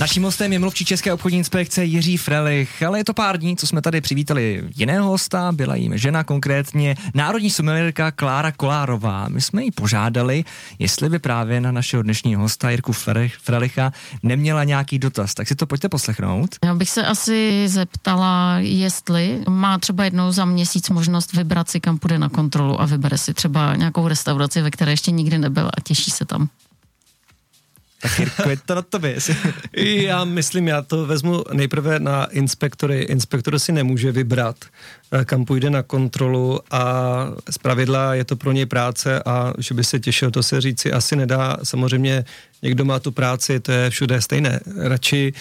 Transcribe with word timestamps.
Naším 0.00 0.22
hostem 0.22 0.52
je 0.52 0.58
mluvčí 0.58 0.84
České 0.84 1.12
obchodní 1.12 1.38
inspekce 1.38 1.84
Jiří 1.84 2.16
Frelich, 2.16 2.82
ale 2.82 2.98
je 2.98 3.04
to 3.04 3.14
pár 3.14 3.38
dní, 3.38 3.56
co 3.56 3.66
jsme 3.66 3.82
tady 3.82 4.00
přivítali 4.00 4.64
jiného 4.76 5.08
hosta, 5.08 5.52
byla 5.52 5.74
jim 5.74 5.98
žena 5.98 6.24
konkrétně, 6.24 6.96
národní 7.14 7.50
sumelírka 7.50 8.10
Klára 8.10 8.52
Kolárová. 8.52 9.28
My 9.28 9.40
jsme 9.40 9.64
ji 9.64 9.70
požádali, 9.70 10.44
jestli 10.78 11.08
by 11.08 11.18
právě 11.18 11.60
na 11.60 11.72
našeho 11.72 12.02
dnešního 12.02 12.42
hosta 12.42 12.70
Jirku 12.70 12.92
Frelicha 13.42 13.92
neměla 14.22 14.64
nějaký 14.64 14.98
dotaz, 14.98 15.34
tak 15.34 15.48
si 15.48 15.54
to 15.54 15.66
pojďte 15.66 15.88
poslechnout. 15.88 16.56
Já 16.64 16.74
bych 16.74 16.90
se 16.90 17.06
asi 17.06 17.68
zeptala, 17.68 18.58
jestli 18.58 19.40
má 19.48 19.78
třeba 19.78 20.04
jednou 20.04 20.32
za 20.32 20.44
měsíc 20.44 20.90
možnost 20.90 21.32
vybrat 21.32 21.70
si, 21.70 21.80
kam 21.80 21.98
půjde 21.98 22.18
na 22.18 22.28
kontrolu 22.28 22.80
a 22.80 22.86
vybere 22.86 23.18
si 23.18 23.34
třeba 23.34 23.76
nějakou 23.76 24.08
restauraci, 24.08 24.62
ve 24.62 24.70
které 24.70 24.92
ještě 24.92 25.10
nikdy 25.10 25.38
nebyl 25.38 25.66
a 25.66 25.80
těší 25.80 26.10
se 26.10 26.24
tam. 26.24 26.48
Tak 28.04 28.18
Jirko, 28.18 28.50
je 28.50 28.56
to 28.56 28.74
na 28.74 28.82
tobě. 28.82 29.16
já 29.76 30.24
myslím, 30.24 30.68
já 30.68 30.82
to 30.82 31.06
vezmu 31.06 31.44
nejprve 31.52 31.98
na 31.98 32.24
inspektory. 32.24 33.00
Inspektor 33.00 33.58
si 33.58 33.72
nemůže 33.72 34.12
vybrat, 34.12 34.56
kam 35.24 35.44
půjde 35.44 35.70
na 35.70 35.82
kontrolu 35.82 36.60
a 36.70 36.84
z 37.50 37.58
pravidla 37.58 38.14
je 38.14 38.24
to 38.24 38.36
pro 38.36 38.52
něj 38.52 38.66
práce 38.66 39.22
a 39.22 39.52
že 39.58 39.74
by 39.74 39.84
se 39.84 40.00
těšil, 40.00 40.30
to 40.30 40.42
se 40.42 40.60
říci 40.60 40.92
asi 40.92 41.16
nedá. 41.16 41.56
Samozřejmě 41.62 42.24
někdo 42.62 42.84
má 42.84 42.98
tu 42.98 43.12
práci, 43.12 43.60
to 43.60 43.72
je 43.72 43.90
všude 43.90 44.20
stejné. 44.20 44.60
Radši 44.76 45.32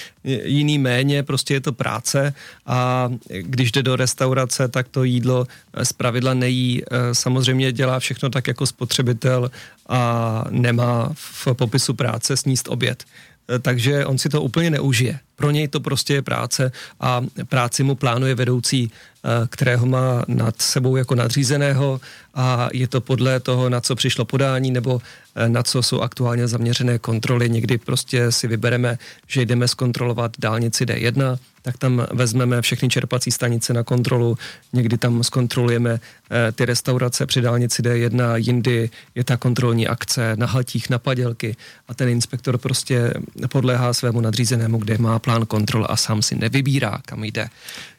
jiný 0.43 0.77
méně, 0.77 1.23
prostě 1.23 1.53
je 1.53 1.61
to 1.61 1.73
práce 1.73 2.33
a 2.65 3.09
když 3.29 3.71
jde 3.71 3.83
do 3.83 3.95
restaurace, 3.95 4.67
tak 4.67 4.87
to 4.87 5.03
jídlo 5.03 5.47
z 5.83 5.93
pravidla 5.93 6.33
nejí. 6.33 6.81
Eh, 6.83 7.15
samozřejmě 7.15 7.71
dělá 7.71 7.99
všechno 7.99 8.29
tak 8.29 8.47
jako 8.47 8.65
spotřebitel 8.65 9.51
a 9.89 10.43
nemá 10.49 11.09
v 11.13 11.47
popisu 11.53 11.93
práce 11.93 12.37
sníst 12.37 12.67
oběd. 12.67 13.03
Eh, 13.49 13.59
takže 13.59 14.05
on 14.05 14.17
si 14.17 14.29
to 14.29 14.41
úplně 14.41 14.69
neužije. 14.69 15.19
Pro 15.35 15.51
něj 15.51 15.67
to 15.67 15.79
prostě 15.79 16.13
je 16.13 16.21
práce 16.21 16.71
a 16.99 17.21
práci 17.49 17.83
mu 17.83 17.95
plánuje 17.95 18.35
vedoucí, 18.35 18.91
eh, 18.91 19.47
kterého 19.47 19.85
má 19.85 20.23
nad 20.27 20.61
sebou 20.61 20.95
jako 20.95 21.15
nadřízeného 21.15 22.01
a 22.33 22.69
je 22.73 22.87
to 22.87 23.01
podle 23.01 23.39
toho, 23.39 23.69
na 23.69 23.81
co 23.81 23.95
přišlo 23.95 24.25
podání 24.25 24.71
nebo 24.71 25.01
eh, 25.35 25.49
na 25.49 25.63
co 25.63 25.83
jsou 25.83 26.01
aktuálně 26.01 26.47
zaměřené 26.47 26.99
kontroly. 26.99 27.49
Někdy 27.49 27.77
prostě 27.77 28.31
si 28.31 28.47
vybereme, 28.47 28.97
že 29.27 29.45
jdeme 29.45 29.67
zkontrolovat 29.67 30.31
dálnici 30.39 30.85
D1, 30.85 31.37
tak 31.63 31.77
tam 31.77 32.07
vezmeme 32.11 32.61
všechny 32.61 32.89
čerpací 32.89 33.31
stanice 33.31 33.73
na 33.73 33.83
kontrolu, 33.83 34.37
někdy 34.73 34.97
tam 34.97 35.23
zkontrolujeme 35.23 35.99
eh, 36.31 36.51
ty 36.51 36.65
restaurace 36.65 37.25
při 37.25 37.41
dálnici 37.41 37.81
D1, 37.81 38.35
jindy 38.35 38.89
je 39.15 39.23
ta 39.23 39.37
kontrolní 39.37 39.87
akce 39.87 40.35
na 40.35 40.47
hatích, 40.47 40.89
na 40.89 40.99
padělky 40.99 41.55
a 41.87 41.93
ten 41.93 42.09
inspektor 42.09 42.57
prostě 42.57 43.13
podléhá 43.47 43.93
svému 43.93 44.21
nadřízenému, 44.21 44.77
kde 44.77 44.97
má 44.97 45.19
plán 45.23 45.45
kontrol 45.45 45.85
a 45.89 45.95
sám 45.97 46.21
si 46.21 46.35
nevybírá, 46.35 46.99
kam 47.05 47.23
jde. 47.23 47.47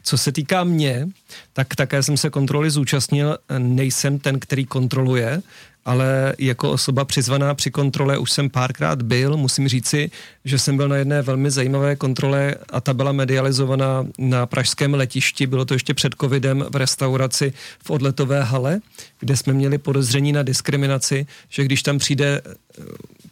Co 0.02 0.18
se 0.18 0.32
týká 0.32 0.64
mě, 0.64 1.08
tak 1.52 1.74
také 1.74 2.02
jsem 2.02 2.16
se 2.16 2.30
kontroly 2.30 2.70
zúčastnil, 2.70 3.38
nejsem 3.58 4.18
ten, 4.18 4.40
který 4.40 4.64
kontroluje, 4.64 5.42
ale 5.84 6.34
jako 6.38 6.70
osoba 6.70 7.04
přizvaná 7.04 7.54
při 7.54 7.70
kontrole 7.70 8.18
už 8.18 8.32
jsem 8.32 8.50
párkrát 8.50 9.02
byl. 9.02 9.36
Musím 9.36 9.68
říci, 9.68 10.10
že 10.44 10.58
jsem 10.58 10.76
byl 10.76 10.88
na 10.88 10.96
jedné 10.96 11.22
velmi 11.22 11.50
zajímavé 11.50 11.96
kontrole 11.96 12.54
a 12.70 12.80
ta 12.80 12.94
byla 12.94 13.12
medializovaná 13.12 14.06
na 14.18 14.46
pražském 14.46 14.94
letišti. 14.94 15.46
Bylo 15.46 15.64
to 15.64 15.74
ještě 15.74 15.94
před 15.94 16.14
covidem 16.20 16.64
v 16.70 16.76
restauraci 16.76 17.52
v 17.84 17.90
odletové 17.90 18.42
hale, 18.42 18.80
kde 19.20 19.36
jsme 19.36 19.52
měli 19.52 19.78
podezření 19.78 20.32
na 20.32 20.42
diskriminaci, 20.42 21.26
že 21.48 21.64
když 21.64 21.82
tam 21.82 21.98
přijde 21.98 22.42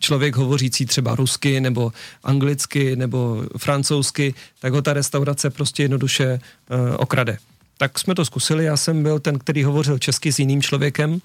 člověk 0.02 0.36
hovořící 0.36 0.86
třeba 0.86 1.14
rusky 1.14 1.60
nebo 1.60 1.92
anglicky 2.24 2.96
nebo 2.96 3.44
francouzsky, 3.58 4.34
tak 4.60 4.72
ho 4.72 4.82
ta 4.82 4.92
restaurace 4.92 5.50
prostě 5.50 5.82
jednoduše 5.82 6.40
uh, 6.70 6.78
okrade. 6.96 7.38
Tak 7.78 7.98
jsme 7.98 8.14
to 8.14 8.24
zkusili, 8.24 8.64
já 8.64 8.76
jsem 8.76 9.02
byl 9.02 9.18
ten, 9.18 9.38
který 9.38 9.64
hovořil 9.64 9.98
česky 9.98 10.32
s 10.32 10.38
jiným 10.38 10.62
člověkem, 10.62 11.20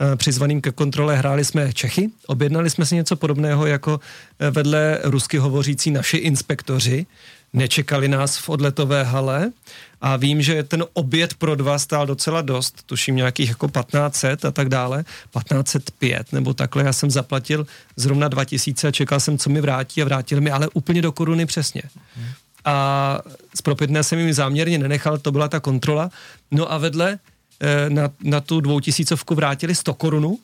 Eh, 0.00 0.16
přizvaným 0.16 0.60
ke 0.60 0.72
kontrole 0.72 1.16
hráli 1.16 1.44
jsme 1.44 1.72
Čechy. 1.72 2.10
Objednali 2.26 2.70
jsme 2.70 2.86
si 2.86 2.94
něco 2.94 3.16
podobného 3.16 3.66
jako 3.66 4.00
eh, 4.38 4.50
vedle 4.50 4.98
rusky 5.04 5.38
hovořící 5.38 5.90
naši 5.90 6.16
inspektoři. 6.16 7.06
Nečekali 7.52 8.08
nás 8.08 8.38
v 8.38 8.48
odletové 8.48 9.04
hale 9.04 9.52
a 10.00 10.16
vím, 10.16 10.42
že 10.42 10.62
ten 10.62 10.84
oběd 10.92 11.34
pro 11.34 11.54
dva 11.54 11.78
stál 11.78 12.06
docela 12.06 12.42
dost, 12.42 12.82
tuším 12.86 13.16
nějakých 13.16 13.48
jako 13.48 13.68
1500 13.68 14.44
a 14.44 14.50
tak 14.50 14.68
dále, 14.68 15.04
1505 15.38 16.32
nebo 16.32 16.54
takhle, 16.54 16.84
já 16.84 16.92
jsem 16.92 17.10
zaplatil 17.10 17.66
zrovna 17.96 18.28
2000 18.28 18.88
a 18.88 18.90
čekal 18.90 19.20
jsem, 19.20 19.38
co 19.38 19.50
mi 19.50 19.60
vrátí 19.60 20.02
a 20.02 20.04
vrátili 20.04 20.40
mi, 20.40 20.50
ale 20.50 20.68
úplně 20.74 21.02
do 21.02 21.12
koruny 21.12 21.46
přesně. 21.46 21.82
A 22.64 23.18
z 23.54 23.62
propitné 23.62 24.04
jsem 24.04 24.18
jim 24.18 24.32
záměrně 24.32 24.78
nenechal, 24.78 25.18
to 25.18 25.32
byla 25.32 25.48
ta 25.48 25.60
kontrola. 25.60 26.10
No 26.50 26.72
a 26.72 26.78
vedle 26.78 27.18
Eh, 27.60 27.90
na, 27.90 28.10
na 28.22 28.40
tu 28.40 28.60
dvoutisícovku 28.60 29.34
vrátili 29.34 29.74
100 29.74 29.94
korunů 29.94 30.38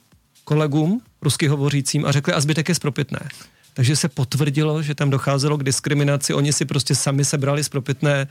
kolegům 0.45 1.03
rusky 1.23 1.49
hovořícím 1.49 2.07
a 2.07 2.13
řekli, 2.13 2.33
a 2.33 2.41
zbytek 2.41 2.69
je 2.69 2.75
zpropitné. 2.75 3.29
Takže 3.75 3.97
se 3.97 4.09
potvrdilo, 4.09 4.83
že 4.83 4.95
tam 4.95 5.11
docházelo 5.11 5.59
k 5.59 5.65
diskriminaci, 5.65 6.35
oni 6.35 6.53
si 6.53 6.65
prostě 6.65 6.95
sami 6.95 7.25
sebrali 7.25 7.65
zpropitné, 7.65 8.27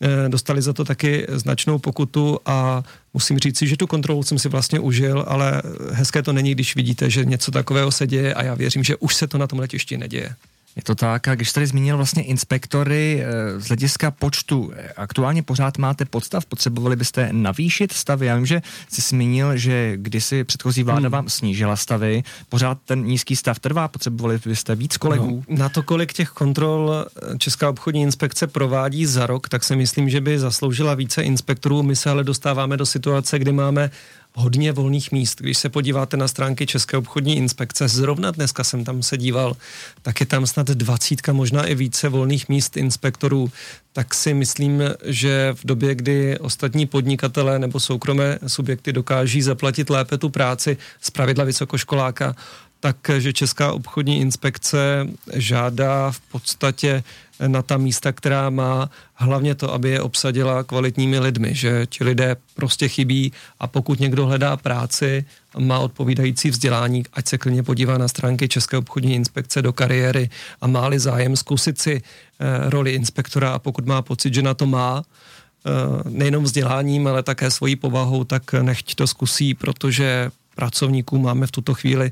eh, 0.00 0.28
dostali 0.28 0.62
za 0.62 0.72
to 0.72 0.84
taky 0.84 1.26
značnou 1.28 1.78
pokutu 1.78 2.38
a 2.46 2.82
musím 3.14 3.38
říct 3.38 3.62
že 3.62 3.76
tu 3.76 3.86
kontrolu 3.86 4.22
jsem 4.22 4.38
si 4.38 4.48
vlastně 4.48 4.80
užil, 4.80 5.24
ale 5.28 5.62
hezké 5.92 6.22
to 6.22 6.32
není, 6.32 6.54
když 6.54 6.76
vidíte, 6.76 7.10
že 7.10 7.24
něco 7.24 7.50
takového 7.50 7.90
se 7.90 8.06
děje 8.06 8.34
a 8.34 8.42
já 8.42 8.54
věřím, 8.54 8.84
že 8.84 8.96
už 8.96 9.14
se 9.14 9.26
to 9.26 9.38
na 9.38 9.46
tom 9.46 9.58
letišti 9.58 9.96
neděje. 9.96 10.36
Je 10.76 10.82
to 10.82 10.94
tak. 10.94 11.28
A 11.28 11.34
když 11.34 11.52
tady 11.52 11.66
zmínil 11.66 11.96
vlastně 11.96 12.22
inspektory 12.22 13.22
eh, 13.22 13.60
z 13.60 13.68
hlediska 13.68 14.10
počtu, 14.10 14.72
eh, 14.76 14.92
aktuálně 14.96 15.42
pořád 15.42 15.78
máte 15.78 16.04
podstav, 16.04 16.46
potřebovali 16.46 16.96
byste 16.96 17.28
navýšit 17.32 17.92
stavy. 17.92 18.26
Já 18.26 18.36
vím, 18.36 18.46
že 18.46 18.62
jsi 18.88 19.00
zmínil, 19.00 19.56
že 19.56 19.92
kdysi 19.96 20.44
předchozí 20.44 20.82
vláda 20.82 21.00
hmm. 21.00 21.12
vám 21.12 21.28
snížila 21.28 21.76
stavy, 21.76 22.22
pořád 22.48 22.78
ten 22.84 23.04
nízký 23.04 23.36
stav 23.36 23.58
trvá, 23.58 23.88
potřebovali 23.88 24.40
byste 24.46 24.74
víc 24.74 24.96
kolegů? 24.96 25.44
No, 25.48 25.56
na 25.58 25.68
to, 25.68 25.82
kolik 25.82 26.12
těch 26.12 26.28
kontrol 26.28 26.94
eh, 26.94 27.38
Česká 27.38 27.70
obchodní 27.70 28.02
inspekce 28.02 28.46
provádí 28.46 29.06
za 29.06 29.26
rok, 29.26 29.48
tak 29.48 29.64
si 29.64 29.76
myslím, 29.76 30.08
že 30.10 30.20
by 30.20 30.38
zasloužila 30.38 30.94
více 30.94 31.22
inspektorů. 31.22 31.82
My 31.82 31.96
se 31.96 32.10
ale 32.10 32.24
dostáváme 32.24 32.76
do 32.76 32.86
situace, 32.86 33.38
kdy 33.38 33.52
máme 33.52 33.90
hodně 34.34 34.72
volných 34.72 35.12
míst. 35.12 35.40
Když 35.40 35.58
se 35.58 35.68
podíváte 35.68 36.16
na 36.16 36.28
stránky 36.28 36.66
České 36.66 36.96
obchodní 36.96 37.36
inspekce, 37.36 37.88
zrovna 37.88 38.30
dneska 38.30 38.64
jsem 38.64 38.84
tam 38.84 39.02
se 39.02 39.18
díval, 39.18 39.56
tak 40.02 40.20
je 40.20 40.26
tam 40.26 40.46
snad 40.46 40.66
dvacítka, 40.66 41.32
možná 41.32 41.66
i 41.66 41.74
více 41.74 42.08
volných 42.08 42.48
míst 42.48 42.76
inspektorů, 42.76 43.52
tak 43.92 44.14
si 44.14 44.34
myslím, 44.34 44.82
že 45.04 45.54
v 45.54 45.66
době, 45.66 45.94
kdy 45.94 46.38
ostatní 46.38 46.86
podnikatelé 46.86 47.58
nebo 47.58 47.80
soukromé 47.80 48.38
subjekty 48.46 48.92
dokáží 48.92 49.42
zaplatit 49.42 49.90
lépe 49.90 50.18
tu 50.18 50.28
práci 50.28 50.76
z 51.00 51.10
pravidla 51.10 51.44
vysokoškoláka, 51.44 52.36
takže 52.84 53.32
Česká 53.32 53.72
obchodní 53.72 54.20
inspekce 54.20 55.08
žádá 55.32 56.10
v 56.10 56.20
podstatě 56.20 57.02
na 57.46 57.62
ta 57.62 57.76
místa, 57.76 58.12
která 58.12 58.50
má, 58.50 58.90
hlavně 59.14 59.54
to, 59.54 59.72
aby 59.72 59.90
je 59.90 60.00
obsadila 60.00 60.64
kvalitními 60.64 61.18
lidmi, 61.18 61.54
že 61.54 61.86
ti 61.86 62.04
lidé 62.04 62.36
prostě 62.54 62.88
chybí 62.88 63.32
a 63.60 63.66
pokud 63.66 64.00
někdo 64.00 64.26
hledá 64.26 64.56
práci, 64.56 65.24
má 65.58 65.78
odpovídající 65.78 66.50
vzdělání, 66.50 67.04
ať 67.12 67.28
se 67.28 67.38
klidně 67.38 67.62
podívá 67.62 67.98
na 67.98 68.08
stránky 68.08 68.48
České 68.48 68.76
obchodní 68.76 69.14
inspekce 69.14 69.62
do 69.62 69.72
kariéry 69.72 70.30
a 70.60 70.66
má-li 70.66 70.98
zájem 70.98 71.36
zkusit 71.36 71.80
si 71.80 72.02
eh, 72.02 72.70
roli 72.70 72.90
inspektora 72.92 73.52
a 73.52 73.58
pokud 73.58 73.86
má 73.86 74.02
pocit, 74.02 74.34
že 74.34 74.42
na 74.42 74.54
to 74.54 74.66
má, 74.66 75.02
eh, 75.02 75.70
nejenom 76.08 76.44
vzděláním, 76.44 77.06
ale 77.06 77.22
také 77.22 77.50
svojí 77.50 77.76
povahou, 77.76 78.24
tak 78.24 78.52
nechť 78.52 78.94
to 78.94 79.06
zkusí, 79.06 79.54
protože 79.54 80.30
pracovníků 80.54 81.18
máme 81.18 81.46
v 81.46 81.50
tuto 81.50 81.74
chvíli 81.74 82.10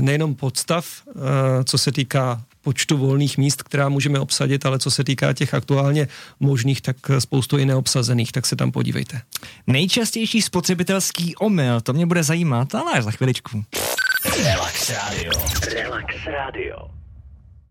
nejenom 0.00 0.34
podstav, 0.34 0.86
eh, 1.08 1.64
co 1.64 1.78
se 1.78 1.92
týká 1.92 2.42
počtu 2.62 2.96
volných 2.96 3.38
míst, 3.38 3.62
která 3.62 3.88
můžeme 3.88 4.18
obsadit, 4.18 4.66
ale 4.66 4.78
co 4.78 4.90
se 4.90 5.04
týká 5.04 5.32
těch 5.32 5.54
aktuálně 5.54 6.08
možných, 6.40 6.80
tak 6.80 6.96
spoustu 7.18 7.58
i 7.58 7.64
neobsazených, 7.64 8.32
tak 8.32 8.46
se 8.46 8.56
tam 8.56 8.72
podívejte. 8.72 9.20
Nejčastější 9.66 10.42
spotřebitelský 10.42 11.36
omyl, 11.36 11.80
to 11.80 11.92
mě 11.92 12.06
bude 12.06 12.22
zajímat, 12.22 12.74
ale 12.74 12.92
až 12.92 13.04
za 13.04 13.10
chviličku. 13.10 13.64
Relax 14.44 14.90
Radio. 14.90 15.32
Relax 15.74 16.14
Radio. 16.26 17.03